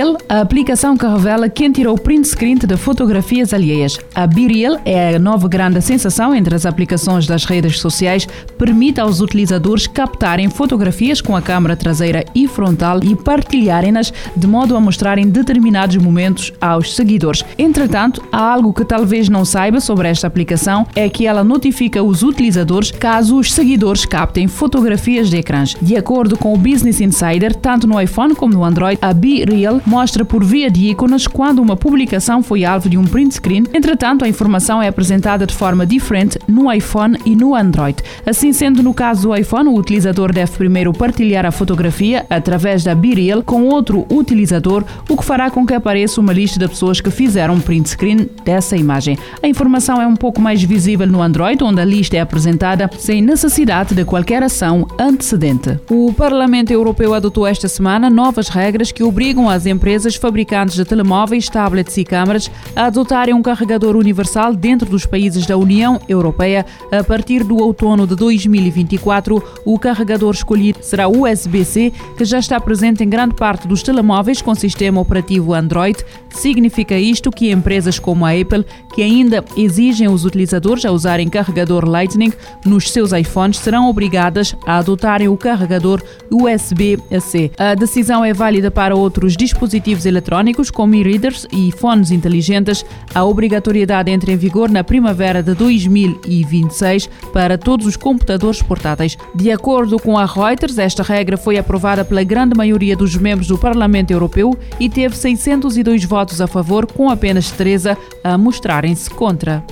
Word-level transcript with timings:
A 0.00 0.40
aplicação 0.40 0.96
que 0.96 1.04
revela 1.06 1.50
quem 1.50 1.70
tirou 1.70 1.98
print 1.98 2.26
screen 2.26 2.56
de 2.56 2.76
fotografias 2.78 3.52
alheias. 3.52 3.98
A 4.14 4.26
BeReal 4.26 4.80
é 4.86 5.16
a 5.16 5.18
nova 5.18 5.46
grande 5.48 5.82
sensação 5.82 6.34
entre 6.34 6.54
as 6.54 6.64
aplicações 6.64 7.26
das 7.26 7.44
redes 7.44 7.78
sociais, 7.78 8.26
permite 8.56 9.00
aos 9.00 9.20
utilizadores 9.20 9.86
captarem 9.86 10.48
fotografias 10.48 11.20
com 11.20 11.36
a 11.36 11.42
câmera 11.42 11.76
traseira 11.76 12.24
e 12.34 12.48
frontal 12.48 13.00
e 13.02 13.14
partilharem-nas 13.14 14.14
de 14.34 14.46
modo 14.46 14.74
a 14.74 14.80
mostrarem 14.80 15.28
determinados 15.28 15.96
momentos 15.98 16.54
aos 16.58 16.94
seguidores. 16.94 17.44
Entretanto, 17.58 18.22
há 18.32 18.50
algo 18.50 18.72
que 18.72 18.86
talvez 18.86 19.28
não 19.28 19.44
saiba 19.44 19.78
sobre 19.78 20.08
esta 20.08 20.26
aplicação, 20.26 20.86
é 20.96 21.06
que 21.10 21.26
ela 21.26 21.44
notifica 21.44 22.02
os 22.02 22.22
utilizadores 22.22 22.90
caso 22.90 23.38
os 23.38 23.52
seguidores 23.52 24.06
captem 24.06 24.48
fotografias 24.48 25.28
de 25.28 25.36
ecrãs. 25.36 25.76
De 25.82 25.96
acordo 25.96 26.38
com 26.38 26.54
o 26.54 26.58
Business 26.58 27.00
Insider, 27.00 27.54
tanto 27.54 27.86
no 27.86 28.00
iPhone 28.00 28.34
como 28.34 28.54
no 28.54 28.64
Android, 28.64 28.98
a 29.02 29.12
BeReal 29.12 29.81
mostra 29.86 30.24
por 30.24 30.44
via 30.44 30.70
de 30.70 30.90
ícones 30.90 31.26
quando 31.26 31.60
uma 31.60 31.76
publicação 31.76 32.42
foi 32.42 32.64
alvo 32.64 32.88
de 32.88 32.96
um 32.96 33.04
print 33.04 33.34
screen. 33.34 33.64
Entretanto, 33.72 34.24
a 34.24 34.28
informação 34.28 34.82
é 34.82 34.88
apresentada 34.88 35.46
de 35.46 35.54
forma 35.54 35.86
diferente 35.86 36.38
no 36.46 36.72
iPhone 36.72 37.18
e 37.24 37.34
no 37.34 37.54
Android. 37.54 38.02
Assim 38.26 38.52
sendo 38.52 38.82
no 38.82 38.94
caso 38.94 39.28
do 39.28 39.36
iPhone, 39.36 39.68
o 39.68 39.74
utilizador 39.74 40.32
deve 40.32 40.52
primeiro 40.52 40.92
partilhar 40.92 41.44
a 41.44 41.50
fotografia 41.50 42.26
através 42.28 42.84
da 42.84 42.94
BeReal 42.94 43.42
com 43.42 43.64
outro 43.64 44.06
utilizador, 44.10 44.84
o 45.08 45.16
que 45.16 45.24
fará 45.24 45.50
com 45.50 45.66
que 45.66 45.74
apareça 45.74 46.20
uma 46.20 46.32
lista 46.32 46.58
de 46.58 46.68
pessoas 46.68 47.00
que 47.00 47.10
fizeram 47.10 47.60
print 47.60 47.90
screen 47.90 48.28
dessa 48.44 48.76
imagem. 48.76 49.18
A 49.42 49.48
informação 49.48 50.00
é 50.00 50.06
um 50.06 50.16
pouco 50.16 50.40
mais 50.40 50.62
visível 50.62 51.06
no 51.06 51.22
Android, 51.22 51.62
onde 51.62 51.80
a 51.80 51.84
lista 51.84 52.16
é 52.16 52.20
apresentada 52.20 52.90
sem 52.98 53.20
necessidade 53.20 53.94
de 53.94 54.04
qualquer 54.04 54.42
ação 54.42 54.86
antecedente. 54.98 55.78
O 55.90 56.12
Parlamento 56.12 56.70
Europeu 56.70 57.14
adotou 57.14 57.46
esta 57.46 57.68
semana 57.68 58.08
novas 58.08 58.48
regras 58.48 58.92
que 58.92 59.02
obrigam 59.02 59.48
as 59.48 59.66
empresas 59.72 60.14
fabricantes 60.14 60.76
de 60.76 60.84
telemóveis, 60.84 61.48
tablets 61.48 61.96
e 61.96 62.04
câmaras 62.04 62.50
a 62.76 62.86
adotarem 62.86 63.34
um 63.34 63.42
carregador 63.42 63.96
universal 63.96 64.54
dentro 64.54 64.88
dos 64.88 65.06
países 65.06 65.46
da 65.46 65.56
União 65.56 66.00
Europeia. 66.08 66.64
A 66.92 67.02
partir 67.02 67.42
do 67.42 67.56
outono 67.56 68.06
de 68.06 68.14
2024, 68.14 69.42
o 69.64 69.78
carregador 69.78 70.34
escolhido 70.34 70.78
será 70.82 71.08
USB-C, 71.08 71.92
que 72.16 72.24
já 72.24 72.38
está 72.38 72.60
presente 72.60 73.02
em 73.02 73.08
grande 73.08 73.34
parte 73.34 73.66
dos 73.66 73.82
telemóveis 73.82 74.42
com 74.42 74.54
sistema 74.54 75.00
operativo 75.00 75.54
Android. 75.54 75.98
Significa 76.30 76.98
isto 76.98 77.30
que 77.30 77.50
empresas 77.50 77.98
como 77.98 78.26
a 78.26 78.30
Apple, 78.30 78.64
que 78.94 79.02
ainda 79.02 79.44
exigem 79.56 80.08
os 80.08 80.24
utilizadores 80.24 80.84
a 80.84 80.92
usarem 80.92 81.28
carregador 81.28 81.88
Lightning 81.88 82.32
nos 82.64 82.90
seus 82.90 83.12
iPhones, 83.12 83.58
serão 83.58 83.88
obrigadas 83.88 84.54
a 84.66 84.78
adotarem 84.78 85.28
o 85.28 85.36
carregador 85.36 86.02
USB-C. 86.30 87.50
A 87.58 87.74
decisão 87.74 88.24
é 88.24 88.34
válida 88.34 88.70
para 88.70 88.94
outros 88.94 89.36
dispositivos 89.36 89.61
eletrónicos, 90.06 90.70
como 90.70 90.94
e-readers 90.94 91.46
e 91.52 91.70
fones 91.72 92.10
inteligentes. 92.10 92.84
A 93.14 93.24
obrigatoriedade 93.24 94.10
entra 94.10 94.32
em 94.32 94.36
vigor 94.36 94.70
na 94.70 94.82
primavera 94.82 95.42
de 95.42 95.54
2026 95.54 97.08
para 97.32 97.56
todos 97.56 97.86
os 97.86 97.96
computadores 97.96 98.62
portáteis. 98.62 99.16
De 99.34 99.50
acordo 99.50 99.98
com 99.98 100.18
a 100.18 100.24
Reuters, 100.24 100.78
esta 100.78 101.02
regra 101.02 101.36
foi 101.36 101.56
aprovada 101.58 102.04
pela 102.04 102.24
grande 102.24 102.56
maioria 102.56 102.96
dos 102.96 103.16
membros 103.16 103.48
do 103.48 103.58
Parlamento 103.58 104.10
Europeu 104.10 104.58
e 104.80 104.88
teve 104.88 105.16
602 105.16 106.04
votos 106.04 106.40
a 106.40 106.46
favor, 106.46 106.86
com 106.86 107.08
apenas 107.10 107.50
13 107.50 107.96
a 108.24 108.36
mostrarem-se 108.36 109.08
contra. 109.10 109.64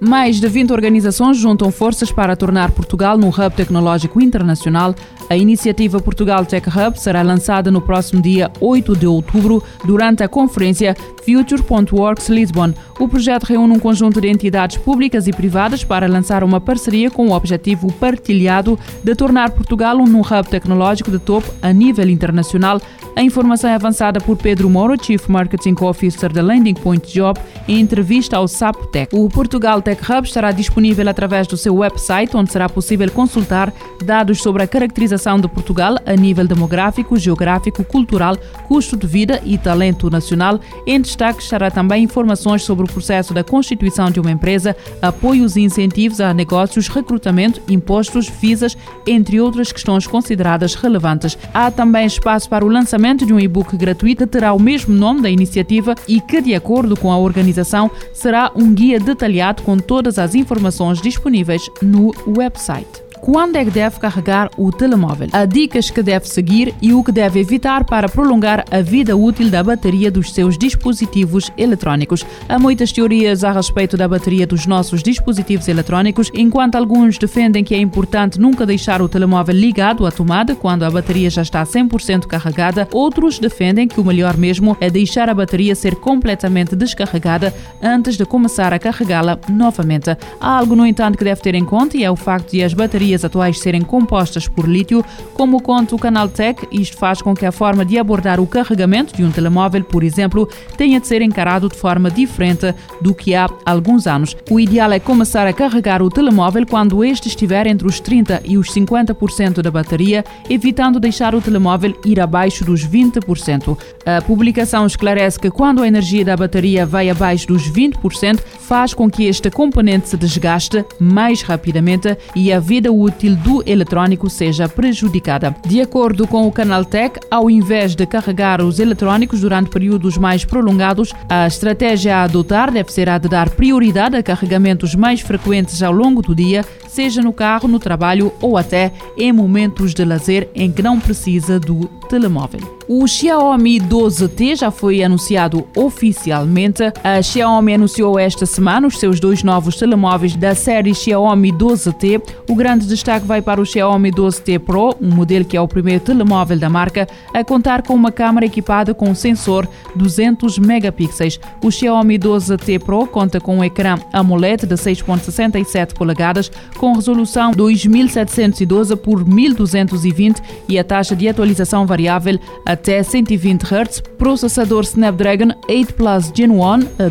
Mais 0.00 0.40
de 0.40 0.48
20 0.48 0.72
organizações 0.72 1.36
juntam 1.36 1.70
forças 1.70 2.10
para 2.10 2.34
tornar 2.34 2.70
Portugal 2.70 3.18
num 3.18 3.28
hub 3.28 3.50
tecnológico 3.54 4.18
internacional. 4.18 4.94
A 5.28 5.36
iniciativa 5.36 6.00
Portugal 6.00 6.46
Tech 6.46 6.66
Hub 6.68 6.98
será 6.98 7.20
lançada 7.20 7.70
no 7.70 7.82
próximo 7.82 8.22
dia 8.22 8.50
8 8.60 8.96
de 8.96 9.06
outubro 9.06 9.62
durante 9.84 10.22
a 10.22 10.28
conferência 10.28 10.96
Future.works 11.22 12.30
Lisbon. 12.30 12.72
O 12.98 13.06
projeto 13.06 13.44
reúne 13.44 13.74
um 13.74 13.78
conjunto 13.78 14.22
de 14.22 14.28
entidades 14.28 14.78
públicas 14.78 15.28
e 15.28 15.32
privadas 15.32 15.84
para 15.84 16.08
lançar 16.08 16.42
uma 16.42 16.60
parceria 16.60 17.10
com 17.10 17.28
o 17.28 17.32
objetivo 17.32 17.92
partilhado 17.92 18.78
de 19.04 19.14
tornar 19.14 19.50
Portugal 19.50 19.98
um 19.98 20.20
hub 20.20 20.48
tecnológico 20.48 21.10
de 21.10 21.18
topo 21.18 21.52
a 21.60 21.72
nível 21.72 22.08
internacional. 22.08 22.80
A 23.16 23.22
informação 23.22 23.68
é 23.68 23.74
avançada 23.74 24.20
por 24.20 24.36
Pedro 24.36 24.70
Moro, 24.70 24.94
Chief 25.02 25.28
Marketing 25.28 25.74
Officer 25.80 26.32
da 26.32 26.40
Landing 26.40 26.74
Point 26.74 27.12
Job, 27.12 27.38
em 27.66 27.80
entrevista 27.80 28.36
ao 28.36 28.46
Sapotec. 28.46 29.14
O 29.14 29.28
Portugal 29.28 29.82
Tech 29.82 30.00
Hub 30.10 30.26
estará 30.26 30.52
disponível 30.52 31.08
através 31.08 31.46
do 31.46 31.56
seu 31.56 31.74
website, 31.74 32.36
onde 32.36 32.52
será 32.52 32.68
possível 32.68 33.10
consultar 33.10 33.72
dados 34.04 34.40
sobre 34.40 34.62
a 34.62 34.66
caracterização 34.66 35.40
de 35.40 35.48
Portugal 35.48 35.96
a 36.06 36.14
nível 36.14 36.46
demográfico, 36.46 37.18
geográfico, 37.18 37.84
cultural, 37.84 38.36
custo 38.68 38.96
de 38.96 39.06
vida 39.06 39.40
e 39.44 39.58
talento 39.58 40.08
nacional. 40.08 40.60
Em 40.86 41.00
destaque 41.00 41.42
estará 41.42 41.70
também 41.70 42.04
informações 42.04 42.62
sobre 42.62 42.84
o 42.84 42.92
processo 42.92 43.34
da 43.34 43.42
constituição 43.42 44.10
de 44.10 44.20
uma 44.20 44.30
empresa, 44.30 44.74
apoios 45.02 45.56
e 45.56 45.62
incentivos 45.62 46.20
a 46.20 46.32
negócios, 46.32 46.88
recrutamento, 46.88 47.60
impostos, 47.68 48.28
visas, 48.28 48.76
entre 49.06 49.40
outras 49.40 49.72
questões 49.72 50.06
consideradas 50.06 50.74
relevantes. 50.74 51.36
Há 51.52 51.70
também 51.70 52.06
espaço 52.06 52.48
para 52.48 52.64
o 52.64 52.68
lançamento 52.68 52.99
de 53.24 53.32
um 53.32 53.40
e-book 53.40 53.76
gratuito 53.76 54.26
terá 54.26 54.52
o 54.52 54.58
mesmo 54.60 54.94
nome 54.94 55.22
da 55.22 55.30
iniciativa 55.30 55.94
e 56.06 56.20
que, 56.20 56.40
de 56.40 56.54
acordo 56.54 56.96
com 56.96 57.10
a 57.10 57.18
organização, 57.18 57.90
será 58.12 58.52
um 58.54 58.72
guia 58.72 59.00
detalhado 59.00 59.62
com 59.62 59.78
todas 59.78 60.18
as 60.18 60.34
informações 60.34 61.00
disponíveis 61.00 61.68
no 61.82 62.12
website. 62.26 63.09
Quando 63.20 63.56
é 63.56 63.64
que 63.64 63.70
deve 63.70 64.00
carregar 64.00 64.50
o 64.56 64.72
telemóvel? 64.72 65.28
Há 65.32 65.44
dicas 65.44 65.90
que 65.90 66.02
deve 66.02 66.26
seguir 66.26 66.74
e 66.80 66.94
o 66.94 67.04
que 67.04 67.12
deve 67.12 67.38
evitar 67.38 67.84
para 67.84 68.08
prolongar 68.08 68.64
a 68.70 68.80
vida 68.80 69.14
útil 69.14 69.50
da 69.50 69.62
bateria 69.62 70.10
dos 70.10 70.32
seus 70.32 70.56
dispositivos 70.56 71.50
eletrónicos. 71.56 72.24
Há 72.48 72.58
muitas 72.58 72.92
teorias 72.92 73.44
a 73.44 73.52
respeito 73.52 73.94
da 73.94 74.08
bateria 74.08 74.46
dos 74.46 74.64
nossos 74.64 75.02
dispositivos 75.02 75.68
eletrónicos, 75.68 76.30
enquanto 76.32 76.76
alguns 76.76 77.18
defendem 77.18 77.62
que 77.62 77.74
é 77.74 77.78
importante 77.78 78.40
nunca 78.40 78.64
deixar 78.64 79.02
o 79.02 79.08
telemóvel 79.08 79.54
ligado 79.54 80.06
à 80.06 80.10
tomada 80.10 80.54
quando 80.54 80.84
a 80.84 80.90
bateria 80.90 81.28
já 81.28 81.42
está 81.42 81.62
100% 81.62 82.26
carregada, 82.26 82.88
outros 82.90 83.38
defendem 83.38 83.86
que 83.86 84.00
o 84.00 84.04
melhor 84.04 84.36
mesmo 84.38 84.76
é 84.80 84.88
deixar 84.88 85.28
a 85.28 85.34
bateria 85.34 85.74
ser 85.74 85.94
completamente 85.96 86.74
descarregada 86.74 87.52
antes 87.82 88.16
de 88.16 88.24
começar 88.24 88.72
a 88.72 88.78
carregá-la 88.78 89.38
novamente. 89.48 90.16
Há 90.40 90.58
algo, 90.58 90.74
no 90.74 90.86
entanto, 90.86 91.18
que 91.18 91.24
deve 91.24 91.42
ter 91.42 91.54
em 91.54 91.66
conta 91.66 91.98
e 91.98 92.04
é 92.04 92.10
o 92.10 92.16
facto 92.16 92.52
de 92.52 92.64
as 92.64 92.72
baterias 92.72 93.09
baterias 93.10 93.24
atuais 93.24 93.58
serem 93.58 93.82
compostas 93.82 94.46
por 94.46 94.68
lítio, 94.68 95.04
como 95.34 95.60
conta 95.60 95.94
o 95.94 95.98
canal 95.98 96.28
Tech, 96.28 96.66
isto 96.70 96.96
faz 96.96 97.20
com 97.20 97.34
que 97.34 97.44
a 97.44 97.52
forma 97.52 97.84
de 97.84 97.98
abordar 97.98 98.38
o 98.38 98.46
carregamento 98.46 99.16
de 99.16 99.24
um 99.24 99.30
telemóvel, 99.30 99.82
por 99.82 100.04
exemplo, 100.04 100.48
tenha 100.76 101.00
de 101.00 101.06
ser 101.06 101.22
encarado 101.22 101.68
de 101.68 101.76
forma 101.76 102.10
diferente 102.10 102.72
do 103.00 103.14
que 103.14 103.34
há 103.34 103.48
alguns 103.66 104.06
anos. 104.06 104.36
O 104.50 104.60
ideal 104.60 104.92
é 104.92 105.00
começar 105.00 105.46
a 105.46 105.52
carregar 105.52 106.02
o 106.02 106.08
telemóvel 106.08 106.66
quando 106.66 107.04
este 107.04 107.28
estiver 107.28 107.66
entre 107.66 107.86
os 107.86 108.00
30% 108.00 108.42
e 108.44 108.56
os 108.56 108.68
50% 108.68 109.62
da 109.62 109.70
bateria, 109.70 110.24
evitando 110.48 111.00
deixar 111.00 111.34
o 111.34 111.40
telemóvel 111.40 111.94
ir 112.04 112.20
abaixo 112.20 112.64
dos 112.64 112.86
20%. 112.86 113.76
A 114.06 114.22
publicação 114.22 114.86
esclarece 114.86 115.38
que 115.38 115.50
quando 115.50 115.82
a 115.82 115.88
energia 115.88 116.24
da 116.24 116.36
bateria 116.36 116.86
vai 116.86 117.10
abaixo 117.10 117.46
dos 117.48 117.70
20%, 117.70 118.40
faz 118.60 118.94
com 118.94 119.10
que 119.10 119.24
este 119.24 119.50
componente 119.50 120.08
se 120.08 120.16
desgaste 120.16 120.84
mais 120.98 121.42
rapidamente 121.42 122.16
e 122.36 122.52
a 122.52 122.60
vida 122.60 122.92
útil 123.00 123.36
do 123.36 123.62
eletrônico 123.66 124.28
seja 124.28 124.68
prejudicada. 124.68 125.54
De 125.66 125.80
acordo 125.80 126.26
com 126.26 126.46
o 126.46 126.52
Canal 126.52 126.84
Tech, 126.84 127.18
ao 127.30 127.50
invés 127.50 127.94
de 127.94 128.06
carregar 128.06 128.62
os 128.62 128.78
eletrônicos 128.78 129.40
durante 129.40 129.70
períodos 129.70 130.16
mais 130.16 130.44
prolongados, 130.44 131.12
a 131.28 131.46
estratégia 131.46 132.16
a 132.16 132.22
adotar 132.24 132.70
deve 132.70 132.92
ser 132.92 133.08
a 133.08 133.18
de 133.18 133.28
dar 133.28 133.50
prioridade 133.50 134.16
a 134.16 134.22
carregamentos 134.22 134.94
mais 134.94 135.20
frequentes 135.20 135.82
ao 135.82 135.92
longo 135.92 136.22
do 136.22 136.34
dia, 136.34 136.64
seja 136.88 137.22
no 137.22 137.32
carro, 137.32 137.68
no 137.68 137.78
trabalho 137.78 138.32
ou 138.40 138.56
até 138.56 138.92
em 139.16 139.32
momentos 139.32 139.94
de 139.94 140.04
lazer 140.04 140.48
em 140.54 140.70
que 140.70 140.82
não 140.82 140.98
precisa 140.98 141.58
do 141.58 141.86
telemóvel. 142.08 142.79
O 142.92 143.06
Xiaomi 143.06 143.78
12T 143.78 144.56
já 144.56 144.68
foi 144.72 145.00
anunciado 145.00 145.64
oficialmente. 145.76 146.82
A 147.04 147.22
Xiaomi 147.22 147.74
anunciou 147.74 148.18
esta 148.18 148.44
semana 148.44 148.88
os 148.88 148.98
seus 148.98 149.20
dois 149.20 149.44
novos 149.44 149.76
telemóveis 149.76 150.34
da 150.34 150.56
série 150.56 150.92
Xiaomi 150.92 151.52
12T. 151.52 152.20
O 152.48 152.54
grande 152.56 152.88
destaque 152.88 153.24
vai 153.24 153.40
para 153.40 153.60
o 153.60 153.64
Xiaomi 153.64 154.10
12T 154.10 154.58
Pro, 154.58 154.96
um 155.00 155.14
modelo 155.14 155.44
que 155.44 155.56
é 155.56 155.60
o 155.60 155.68
primeiro 155.68 156.02
telemóvel 156.02 156.58
da 156.58 156.68
marca 156.68 157.06
a 157.32 157.44
contar 157.44 157.82
com 157.82 157.94
uma 157.94 158.10
câmera 158.10 158.44
equipada 158.44 158.92
com 158.92 159.14
sensor 159.14 159.68
200 159.94 160.58
megapixels. 160.58 161.38
O 161.62 161.70
Xiaomi 161.70 162.18
12T 162.18 162.80
Pro 162.80 163.06
conta 163.06 163.38
com 163.40 163.58
um 163.58 163.62
ecrã 163.62 163.98
AMOLED 164.12 164.66
de 164.66 164.74
6.67 164.74 165.94
polegadas 165.94 166.50
com 166.76 166.92
resolução 166.94 167.52
2712 167.52 168.96
por 168.96 169.24
1220 169.24 170.42
e 170.68 170.76
a 170.76 170.82
taxa 170.82 171.14
de 171.14 171.28
atualização 171.28 171.86
variável 171.86 172.36
até 172.80 173.02
120 173.02 173.62
Hz, 173.62 174.00
processador 174.16 174.84
Snapdragon 174.84 175.50
8 175.68 175.92
Plus 175.92 176.32
Gen 176.34 176.50
1, 176.50 176.60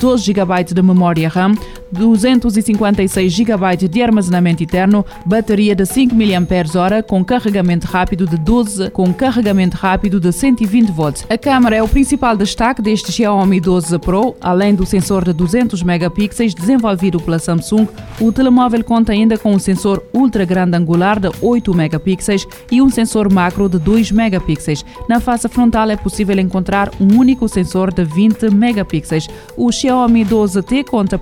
12 0.00 0.32
GB 0.32 0.64
de 0.72 0.82
memória 0.82 1.28
RAM, 1.28 1.54
256 1.92 3.32
GB 3.32 3.88
de 3.88 4.02
armazenamento 4.02 4.62
interno, 4.62 5.04
bateria 5.24 5.74
de 5.74 5.86
5 5.86 6.14
mAh 6.14 7.02
com 7.06 7.24
carregamento 7.24 7.86
rápido 7.86 8.26
de 8.26 8.36
12 8.36 8.90
com 8.90 9.12
carregamento 9.12 9.76
rápido 9.76 10.20
de 10.20 10.32
120 10.32 10.90
volts. 10.90 11.26
A 11.28 11.36
câmera 11.36 11.76
é 11.76 11.82
o 11.82 11.88
principal 11.88 12.36
destaque 12.36 12.82
deste 12.82 13.12
Xiaomi 13.12 13.60
12 13.60 13.98
Pro, 13.98 14.36
além 14.40 14.74
do 14.74 14.86
sensor 14.86 15.24
de 15.24 15.32
200 15.32 15.82
megapixels 15.82 16.54
desenvolvido 16.54 17.20
pela 17.20 17.38
Samsung. 17.38 17.86
O 18.20 18.32
telemóvel 18.32 18.84
conta 18.84 19.12
ainda 19.12 19.38
com 19.38 19.52
um 19.52 19.58
sensor 19.58 20.02
ultra 20.12 20.44
grande 20.44 20.76
angular 20.76 21.18
de 21.18 21.30
8 21.40 21.74
megapixels 21.74 22.46
e 22.70 22.80
um 22.80 22.90
sensor 22.90 23.32
macro 23.32 23.68
de 23.68 23.78
2 23.78 24.12
megapixels. 24.12 24.84
Na 25.08 25.20
face 25.20 25.48
frontal 25.48 25.90
é 25.90 25.96
possível 25.96 26.38
encontrar 26.38 26.90
um 27.00 27.18
único 27.18 27.48
sensor 27.48 27.92
de 27.92 28.04
20 28.04 28.50
megapixels. 28.50 29.28
O 29.56 29.70
Xiaomi 29.72 30.24
12T 30.24 30.84
conta 30.84 31.18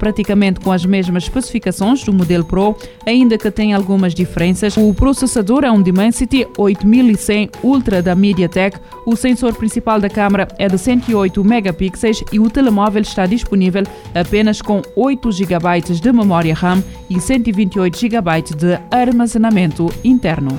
com 0.58 0.72
as 0.72 0.84
mesmas 0.84 1.24
especificações 1.24 2.02
do 2.04 2.12
modelo 2.12 2.44
Pro, 2.44 2.76
ainda 3.06 3.38
que 3.38 3.50
tenha 3.50 3.76
algumas 3.76 4.14
diferenças. 4.14 4.76
O 4.76 4.92
processador 4.94 5.64
é 5.64 5.70
um 5.70 5.82
Dimensity 5.82 6.46
8100 6.56 7.50
Ultra 7.62 8.02
da 8.02 8.14
MediaTek. 8.14 8.78
O 9.06 9.16
sensor 9.16 9.54
principal 9.54 10.00
da 10.00 10.08
câmera 10.08 10.48
é 10.58 10.68
de 10.68 10.78
108 10.78 11.44
megapixels 11.44 12.22
e 12.32 12.38
o 12.40 12.50
telemóvel 12.50 13.02
está 13.02 13.26
disponível 13.26 13.82
apenas 14.14 14.60
com 14.60 14.82
8 14.96 15.32
GB 15.32 15.80
de 16.00 16.12
memória 16.12 16.54
RAM 16.54 16.82
e 17.08 17.20
128 17.20 17.98
GB 17.98 18.42
de 18.56 18.78
armazenamento 18.90 19.92
interno. 20.04 20.58